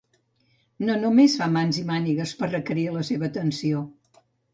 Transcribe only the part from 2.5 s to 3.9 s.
requerir la seva atenció.